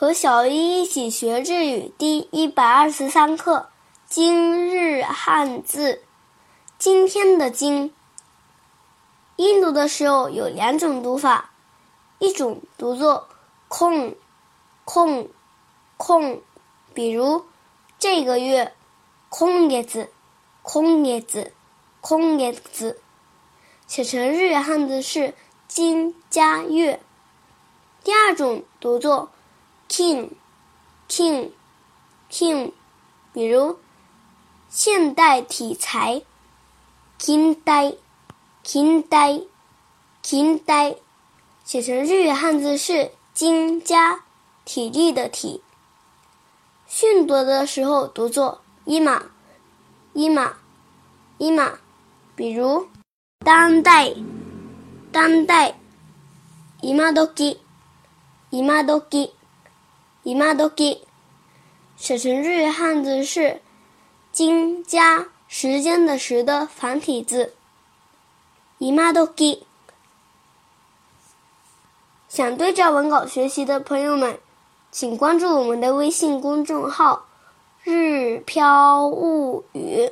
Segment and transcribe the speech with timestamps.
[0.00, 3.68] 和小一一起学日语第一百二十三课
[4.06, 6.02] 今日汉字。
[6.78, 7.92] 今天的“今”
[9.34, 11.50] 音读的时候有两种读法，
[12.20, 13.26] 一种读作
[13.66, 14.14] 空
[14.84, 15.30] 空
[15.96, 16.42] 空，
[16.94, 17.46] 比如
[17.98, 18.72] 这个月
[19.28, 20.12] 空叶子
[20.62, 21.52] 空叶子
[22.00, 23.00] 空叶子，
[23.88, 25.34] 写成日语汉字是
[25.66, 27.00] 今加月。
[28.04, 29.30] 第二种读作。
[29.88, 32.72] king，king，king，
[33.32, 33.78] 比如
[34.68, 36.22] 现代体裁，
[37.16, 37.94] 近代，
[38.62, 39.40] 近代，
[40.22, 40.96] 近代，
[41.64, 44.24] 写成日语汉字是金加
[44.64, 45.62] 体力的体。
[46.86, 49.24] 训读的时候读作伊玛，
[50.12, 50.52] 伊玛，
[51.38, 51.72] 伊玛，
[52.36, 52.86] 比如
[53.44, 54.14] 当代，
[55.10, 55.74] 当代，
[56.80, 57.60] 伊玛多吉，
[58.50, 58.82] 伊玛
[60.22, 61.06] 姨妈都给
[61.96, 63.62] 写成日语汉字是
[64.30, 67.54] “金”加时间的“时”的繁体字。
[68.78, 69.64] 姨妈都给
[72.28, 74.38] 想对照文稿学习的朋友们，
[74.90, 77.26] 请关注我们的微信公众号
[77.82, 80.10] “日飘物语”。